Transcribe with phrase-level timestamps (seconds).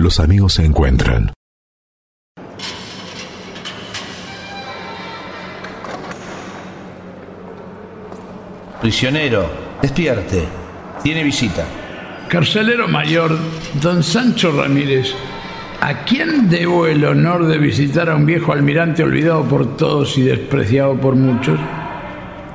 [0.00, 1.32] los amigos se encuentran.
[8.80, 9.50] Prisionero,
[9.82, 10.48] despierte.
[11.02, 11.66] Tiene visita.
[12.28, 13.36] Carcelero mayor,
[13.82, 15.14] don Sancho Ramírez,
[15.80, 20.22] ¿a quién debo el honor de visitar a un viejo almirante olvidado por todos y
[20.22, 21.58] despreciado por muchos?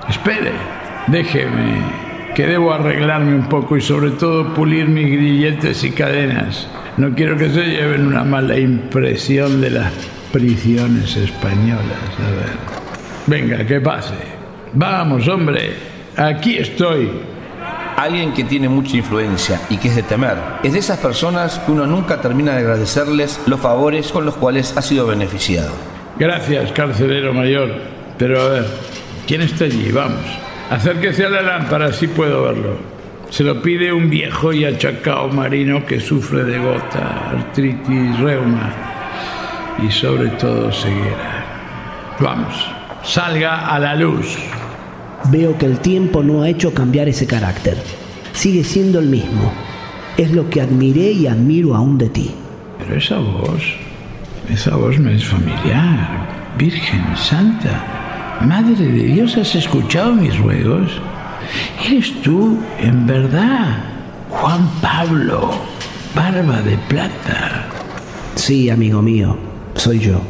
[0.09, 0.51] Espere,
[1.07, 2.04] déjeme,
[2.35, 6.67] que debo arreglarme un poco y sobre todo pulir mis grilletes y cadenas.
[6.97, 9.93] No quiero que se lleven una mala impresión de las
[10.33, 11.79] prisiones españolas.
[12.19, 12.49] A ver.
[13.25, 14.15] Venga, que pase.
[14.73, 15.75] Vamos, hombre.
[16.17, 17.09] Aquí estoy.
[17.95, 20.35] Alguien que tiene mucha influencia y que es de temer.
[20.61, 24.75] Es de esas personas que uno nunca termina de agradecerles los favores con los cuales
[24.75, 25.71] ha sido beneficiado.
[26.19, 27.69] Gracias, carcelero mayor.
[28.17, 28.65] Pero a ver,
[29.25, 29.89] ¿quién está allí?
[29.93, 30.44] Vamos.
[30.69, 32.77] Acérquese a la lámpara, así puedo verlo.
[33.29, 38.73] Se lo pide un viejo y achacao marino que sufre de gota, artritis, reuma
[39.85, 42.15] y sobre todo ceguera.
[42.19, 42.55] Vamos,
[43.03, 44.37] salga a la luz.
[45.29, 47.77] Veo que el tiempo no ha hecho cambiar ese carácter.
[48.33, 49.51] Sigue siendo el mismo.
[50.17, 52.31] Es lo que admiré y admiro aún de ti.
[52.79, 53.63] Pero esa voz,
[54.49, 56.53] esa voz me es familiar.
[56.57, 58.04] Virgen Santa,
[58.41, 60.91] Madre de Dios, ¿has escuchado mis ruegos?
[61.85, 63.77] ¿Eres tú, en verdad,
[64.29, 65.51] Juan Pablo,
[66.13, 67.65] barba de plata?
[68.35, 69.37] Sí, amigo mío,
[69.75, 70.21] soy yo.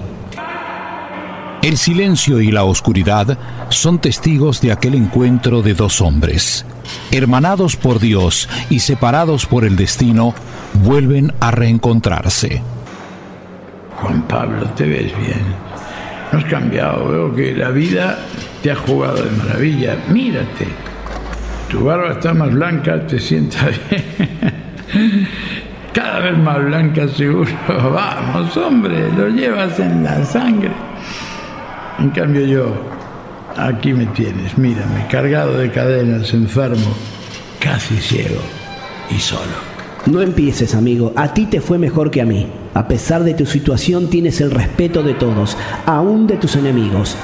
[1.61, 3.37] El silencio y la oscuridad
[3.69, 6.63] son testigos de aquel encuentro de dos hombres.
[7.11, 10.35] Hermanados por Dios y separados por el destino,
[10.83, 12.61] vuelven a reencontrarse.
[13.99, 15.64] Juan Pablo, te ves bien.
[16.35, 18.19] No has cambiado, veo que la vida
[18.61, 19.95] te ha jugado de maravilla.
[20.09, 20.67] Mírate.
[21.69, 25.29] Tu barba está más blanca, te sienta bien.
[25.93, 27.49] Cada vez más blanca seguro.
[27.69, 30.71] Vamos, hombre, lo llevas en la sangre.
[31.99, 32.75] En cambio yo,
[33.55, 36.97] aquí me tienes, mírame, cargado de cadenas, enfermo,
[37.61, 38.41] casi ciego
[39.09, 39.55] y solo.
[40.05, 41.13] No empieces, amigo.
[41.15, 42.45] A ti te fue mejor que a mí.
[42.75, 47.15] A pesar de tu situación tienes el respeto de todos, aún de tus enemigos.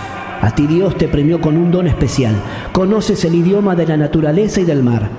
[0.42, 2.34] A ti Dios te premió con un don especial.
[2.72, 5.10] Conoces el idioma de la naturaleza y del mar.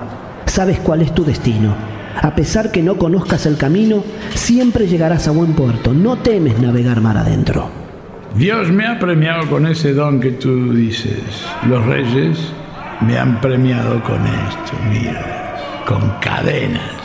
[0.47, 1.75] Sabes cuál es tu destino.
[2.19, 5.93] A pesar que no conozcas el camino, siempre llegarás a buen puerto.
[5.93, 7.69] No temes navegar mar adentro.
[8.35, 11.45] Dios me ha premiado con ese don que tú dices.
[11.69, 12.39] Los reyes
[13.01, 17.02] me han premiado con esto, mira, con cadenas.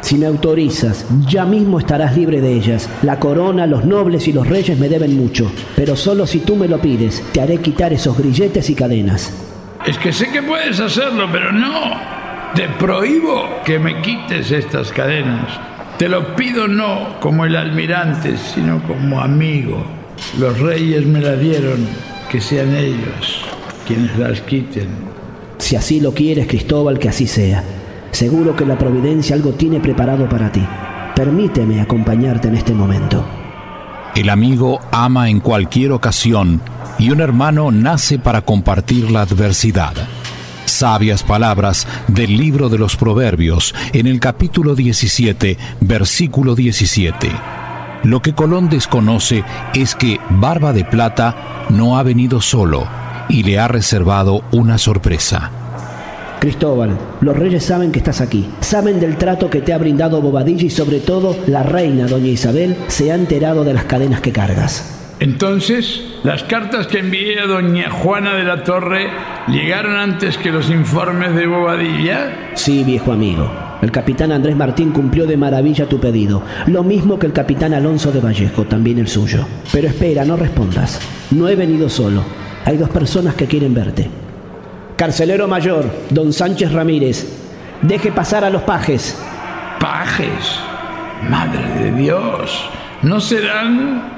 [0.00, 2.88] Si me autorizas, ya mismo estarás libre de ellas.
[3.02, 6.68] La corona, los nobles y los reyes me deben mucho, pero solo si tú me
[6.68, 9.32] lo pides, te haré quitar esos grilletes y cadenas.
[9.86, 12.16] Es que sé que puedes hacerlo, pero no.
[12.54, 15.46] Te prohíbo que me quites estas cadenas.
[15.98, 19.84] Te lo pido no como el almirante, sino como amigo.
[20.38, 21.86] Los reyes me la dieron,
[22.30, 23.46] que sean ellos
[23.86, 24.88] quienes las quiten.
[25.58, 27.62] Si así lo quieres, Cristóbal, que así sea.
[28.16, 30.66] Seguro que la providencia algo tiene preparado para ti.
[31.14, 33.22] Permíteme acompañarte en este momento.
[34.14, 36.62] El amigo ama en cualquier ocasión
[36.98, 39.92] y un hermano nace para compartir la adversidad.
[40.64, 47.30] Sabias palabras del libro de los Proverbios en el capítulo 17, versículo 17.
[48.04, 49.44] Lo que Colón desconoce
[49.74, 52.88] es que Barba de Plata no ha venido solo
[53.28, 55.65] y le ha reservado una sorpresa.
[56.40, 60.64] Cristóbal, los reyes saben que estás aquí, saben del trato que te ha brindado Bobadilla
[60.64, 64.92] y sobre todo la reina, doña Isabel, se ha enterado de las cadenas que cargas.
[65.18, 69.08] Entonces, las cartas que envié a doña Juana de la Torre
[69.48, 72.50] llegaron antes que los informes de Bobadilla.
[72.54, 73.50] Sí, viejo amigo.
[73.80, 78.12] El capitán Andrés Martín cumplió de maravilla tu pedido, lo mismo que el capitán Alonso
[78.12, 79.46] de Vallejo, también el suyo.
[79.72, 81.00] Pero espera, no respondas.
[81.30, 82.22] No he venido solo.
[82.64, 84.10] Hay dos personas que quieren verte.
[84.96, 87.26] Carcelero mayor, don Sánchez Ramírez,
[87.82, 89.16] deje pasar a los pajes.
[89.78, 90.58] ¿Pajes?
[91.28, 92.64] Madre de Dios,
[93.02, 94.16] ¿no serán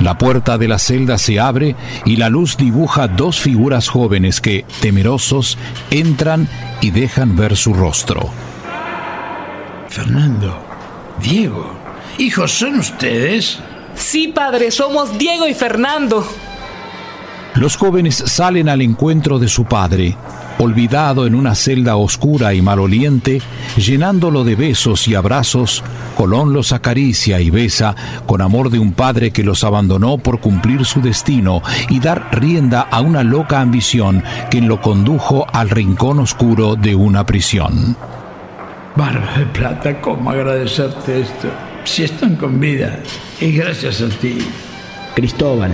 [0.00, 4.64] la puerta de la celda se abre y la luz dibuja dos figuras jóvenes que,
[4.80, 5.56] temerosos,
[5.90, 6.48] entran
[6.80, 8.28] y dejan ver su rostro.
[9.88, 10.58] Fernando,
[11.22, 11.72] Diego,
[12.18, 13.60] hijos, ¿son ustedes?
[13.94, 16.26] Sí, padre, somos Diego y Fernando.
[17.54, 20.16] Los jóvenes salen al encuentro de su padre,
[20.58, 23.40] olvidado en una celda oscura y maloliente,
[23.76, 25.84] llenándolo de besos y abrazos,
[26.16, 27.94] Colón los acaricia y besa
[28.26, 32.82] con amor de un padre que los abandonó por cumplir su destino y dar rienda
[32.82, 37.96] a una loca ambición que lo condujo al rincón oscuro de una prisión.
[38.96, 41.48] Barba de plata, ¿cómo agradecerte esto?
[41.84, 43.00] Si están con vida,
[43.40, 44.38] y gracias a ti.
[45.14, 45.72] Cristóbal,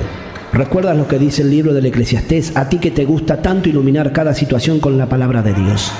[0.52, 2.56] ¿recuerdas lo que dice el libro del Eclesiastés?
[2.56, 5.92] A ti que te gusta tanto iluminar cada situación con la palabra de Dios.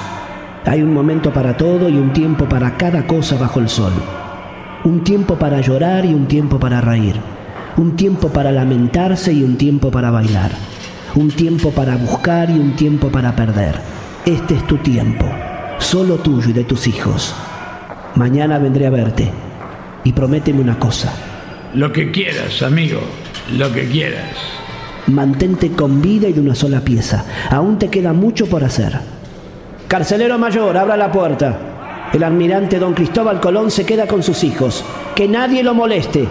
[0.67, 3.93] Hay un momento para todo y un tiempo para cada cosa bajo el sol.
[4.85, 7.17] Un tiempo para llorar y un tiempo para reír.
[7.77, 10.51] Un tiempo para lamentarse y un tiempo para bailar.
[11.15, 13.75] Un tiempo para buscar y un tiempo para perder.
[14.27, 15.25] Este es tu tiempo,
[15.79, 17.35] solo tuyo y de tus hijos.
[18.17, 19.31] Mañana vendré a verte
[20.05, 21.13] y prométeme una cosa.
[21.75, 23.01] Lo que quieras, amigo,
[23.53, 24.37] lo que quieras.
[25.07, 27.25] Mantente con vida y de una sola pieza.
[27.51, 28.99] Aún te queda mucho por hacer.
[29.89, 32.11] Carcelero mayor, abra la puerta.
[32.13, 34.85] El almirante don Cristóbal Colón se queda con sus hijos.
[35.15, 36.29] Que nadie lo moleste.